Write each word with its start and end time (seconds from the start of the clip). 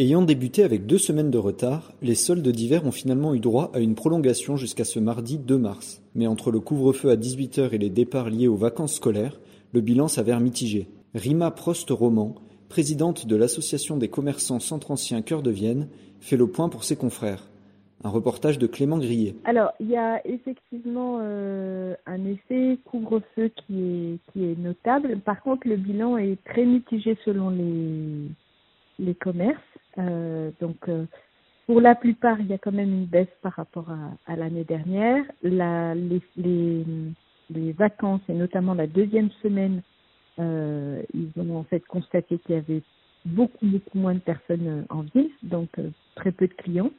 Ayant 0.00 0.22
débuté 0.22 0.62
avec 0.62 0.86
deux 0.86 0.96
semaines 0.96 1.30
de 1.30 1.36
retard, 1.36 1.92
les 2.00 2.14
soldes 2.14 2.48
d'hiver 2.48 2.86
ont 2.86 2.90
finalement 2.90 3.34
eu 3.34 3.38
droit 3.38 3.70
à 3.74 3.80
une 3.80 3.94
prolongation 3.94 4.56
jusqu'à 4.56 4.84
ce 4.84 4.98
mardi 4.98 5.36
2 5.36 5.58
mars. 5.58 6.02
Mais 6.14 6.26
entre 6.26 6.50
le 6.50 6.58
couvre-feu 6.58 7.10
à 7.10 7.16
18h 7.16 7.74
et 7.74 7.76
les 7.76 7.90
départs 7.90 8.30
liés 8.30 8.48
aux 8.48 8.56
vacances 8.56 8.94
scolaires, 8.94 9.38
le 9.74 9.82
bilan 9.82 10.08
s'avère 10.08 10.40
mitigé. 10.40 10.88
Rima 11.14 11.50
Prost-Roman, 11.50 12.34
présidente 12.70 13.26
de 13.26 13.36
l'Association 13.36 13.98
des 13.98 14.08
commerçants 14.08 14.58
centre-ancien 14.58 15.20
Cœur 15.20 15.42
de 15.42 15.50
Vienne, 15.50 15.88
fait 16.18 16.38
le 16.38 16.46
point 16.46 16.70
pour 16.70 16.84
ses 16.84 16.96
confrères. 16.96 17.50
Un 18.02 18.08
reportage 18.08 18.58
de 18.58 18.66
Clément 18.66 18.96
Grillet. 18.96 19.34
Alors, 19.44 19.72
il 19.80 19.90
y 19.90 19.98
a 19.98 20.26
effectivement 20.26 21.18
euh, 21.20 21.94
un 22.06 22.24
effet 22.24 22.78
couvre-feu 22.86 23.50
qui 23.54 23.82
est, 23.82 24.32
qui 24.32 24.44
est 24.46 24.58
notable. 24.58 25.20
Par 25.20 25.42
contre, 25.42 25.68
le 25.68 25.76
bilan 25.76 26.16
est 26.16 26.42
très 26.46 26.64
mitigé 26.64 27.18
selon 27.22 27.50
les, 27.50 28.30
les 29.00 29.14
commerces. 29.14 29.58
Euh, 29.98 30.50
donc, 30.60 30.88
euh, 30.88 31.06
pour 31.66 31.80
la 31.80 31.94
plupart, 31.94 32.40
il 32.40 32.46
y 32.46 32.52
a 32.52 32.58
quand 32.58 32.72
même 32.72 32.92
une 32.92 33.06
baisse 33.06 33.28
par 33.42 33.52
rapport 33.54 33.88
à, 34.26 34.36
l'année 34.36 34.64
dernière. 34.64 35.24
Les, 35.42 36.22
vacances, 37.72 38.20
et 38.28 38.34
notamment 38.34 38.74
la 38.74 38.86
deuxième 38.86 39.30
semaine, 39.42 39.82
euh, 40.38 41.02
ils 41.14 41.30
ont 41.36 41.56
en 41.56 41.64
fait 41.64 41.84
constaté 41.86 42.38
qu'il 42.38 42.54
y 42.54 42.58
avait 42.58 42.82
beaucoup, 43.24 43.66
beaucoup 43.66 43.98
moins 43.98 44.14
de 44.14 44.20
personnes 44.20 44.86
en 44.88 45.02
ville, 45.02 45.30
donc 45.42 45.68
très 46.14 46.32
peu 46.32 46.46
de 46.46 46.54
clients. 46.54 46.90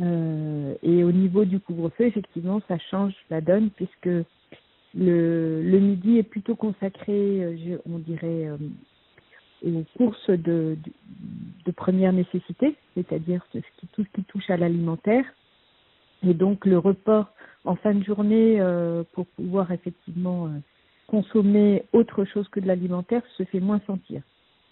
Et 0.00 1.04
au 1.04 1.12
niveau 1.12 1.44
du 1.44 1.60
couvre-feu, 1.60 2.04
effectivement, 2.04 2.60
ça 2.66 2.78
change 2.90 3.14
la 3.30 3.40
donne 3.40 3.70
puisque 3.70 4.06
le, 4.06 5.62
le 5.62 5.78
midi 5.78 6.18
est 6.18 6.24
plutôt 6.24 6.56
consacré, 6.56 7.56
je, 7.64 7.76
on 7.88 7.98
dirait, 7.98 8.48
aux 9.72 9.84
courses 9.96 10.30
de, 10.30 10.76
de, 10.76 10.92
de 11.64 11.70
première 11.72 12.12
nécessité, 12.12 12.76
c'est-à-dire 12.94 13.44
tout 13.92 14.04
ce 14.04 14.08
qui 14.14 14.24
touche 14.24 14.50
à 14.50 14.56
l'alimentaire. 14.56 15.24
Et 16.26 16.34
donc 16.34 16.64
le 16.64 16.78
report 16.78 17.28
en 17.64 17.76
fin 17.76 17.94
de 17.94 18.04
journée 18.04 18.60
euh, 18.60 19.02
pour 19.12 19.26
pouvoir 19.26 19.72
effectivement 19.72 20.46
euh, 20.46 20.50
consommer 21.06 21.84
autre 21.92 22.24
chose 22.24 22.48
que 22.48 22.60
de 22.60 22.66
l'alimentaire 22.66 23.22
se 23.36 23.44
fait 23.44 23.60
moins 23.60 23.80
sentir. 23.86 24.22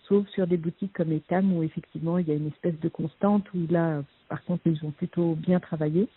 Sauf 0.09 0.27
sur 0.29 0.47
des 0.47 0.57
boutiques 0.57 0.93
comme 0.93 1.13
Etam 1.13 1.57
où 1.57 1.63
effectivement 1.63 2.19
il 2.19 2.29
y 2.29 2.33
a 2.33 2.35
une 2.35 2.48
espèce 2.48 2.79
de 2.81 2.89
constante 2.89 3.45
où 3.55 3.59
là 3.70 4.03
par 4.29 4.45
contre 4.45 4.63
ils 4.67 4.85
ont 4.85 4.91
plutôt 4.91 5.35
bien 5.35 5.61
travaillé. 5.61 6.09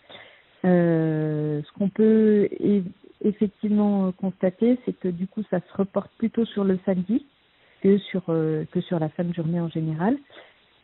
Euh, 0.64 1.62
ce 1.62 1.72
qu'on 1.78 1.88
peut 1.88 2.48
effectivement 3.22 4.10
constater, 4.12 4.78
c'est 4.84 4.98
que 4.98 5.08
du 5.08 5.26
coup 5.26 5.42
ça 5.50 5.60
se 5.60 5.76
reporte 5.76 6.10
plutôt 6.18 6.44
sur 6.44 6.64
le 6.64 6.78
samedi 6.84 7.24
que 7.82 7.98
sur 7.98 8.22
euh, 8.28 8.64
que 8.72 8.80
sur 8.80 8.98
la 8.98 9.08
fin 9.08 9.24
de 9.24 9.34
journée 9.34 9.60
en 9.60 9.68
général. 9.68 10.16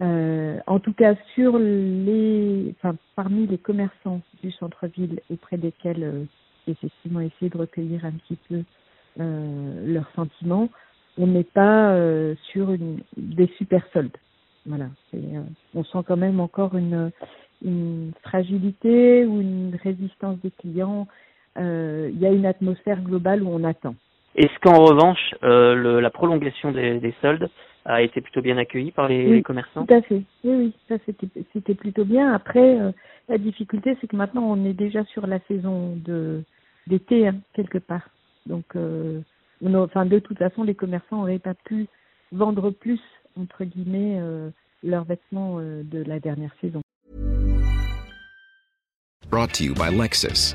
Euh, 0.00 0.58
en 0.66 0.80
tout 0.80 0.92
cas, 0.92 1.14
sur 1.34 1.58
les, 1.58 2.74
enfin, 2.78 2.96
parmi 3.14 3.46
les 3.46 3.58
commerçants 3.58 4.20
du 4.42 4.50
centre-ville 4.50 5.20
auprès 5.30 5.58
desquels 5.58 6.02
euh, 6.02 6.24
effectivement 6.66 7.20
essayer 7.20 7.50
de 7.50 7.58
recueillir 7.58 8.04
un 8.04 8.12
petit 8.12 8.38
peu 8.48 8.62
euh, 9.20 9.86
leurs 9.86 10.10
sentiments, 10.16 10.70
on 11.18 11.26
n'est 11.26 11.44
pas 11.44 11.92
euh, 11.92 12.34
sur 12.50 12.72
une, 12.72 13.00
des 13.16 13.46
super 13.58 13.84
soldes. 13.92 14.16
Voilà, 14.66 14.86
euh, 15.14 15.42
on 15.74 15.84
sent 15.84 15.98
quand 16.06 16.16
même 16.16 16.40
encore 16.40 16.76
une, 16.76 17.10
une 17.62 18.12
fragilité 18.22 19.26
ou 19.26 19.40
une 19.40 19.78
résistance 19.82 20.38
des 20.40 20.50
clients. 20.52 21.06
Il 21.56 22.18
y 22.18 22.26
a 22.26 22.32
une 22.32 22.46
atmosphère 22.46 23.02
globale 23.02 23.42
où 23.42 23.48
on 23.48 23.62
attend. 23.62 23.94
Est-ce 24.34 24.58
qu'en 24.60 24.84
revanche, 24.84 25.34
euh, 25.42 25.74
le, 25.74 26.00
la 26.00 26.10
prolongation 26.10 26.72
des, 26.72 26.98
des, 27.00 27.14
soldes 27.20 27.50
a 27.84 28.02
été 28.02 28.20
plutôt 28.20 28.40
bien 28.40 28.56
accueillie 28.56 28.92
par 28.92 29.08
les, 29.08 29.26
oui, 29.26 29.32
les 29.36 29.42
commerçants 29.42 29.84
Tout 29.84 29.94
à 29.94 30.02
fait. 30.02 30.22
Oui, 30.44 30.54
oui, 30.54 30.72
ça 30.88 30.96
c'était 31.52 31.74
plutôt 31.74 32.04
bien. 32.04 32.32
Après, 32.32 32.80
euh, 32.80 32.92
la 33.28 33.38
difficulté, 33.38 33.96
c'est 34.00 34.06
que 34.06 34.16
maintenant 34.16 34.44
on 34.44 34.64
est 34.64 34.72
déjà 34.72 35.04
sur 35.04 35.26
la 35.26 35.38
saison 35.48 35.96
de 35.96 36.42
d'été 36.86 37.28
hein, 37.28 37.36
quelque 37.54 37.78
part. 37.78 38.08
Donc, 38.46 38.64
euh, 38.76 39.20
on 39.62 39.74
a, 39.74 39.78
enfin, 39.78 40.06
de 40.06 40.18
toute 40.18 40.38
façon, 40.38 40.64
les 40.64 40.74
commerçants 40.74 41.18
n'auraient 41.18 41.38
pas 41.38 41.54
pu 41.54 41.86
vendre 42.32 42.70
plus 42.70 43.00
entre 43.38 43.64
guillemets 43.64 44.18
euh, 44.20 44.50
leurs 44.82 45.04
vêtements 45.04 45.58
euh, 45.58 45.82
de 45.84 46.02
la 46.02 46.20
dernière 46.20 46.54
saison. 46.60 46.80
Brought 49.30 49.52
to 49.52 49.64
you 49.64 49.74
by 49.74 49.90
Lexus. 49.90 50.54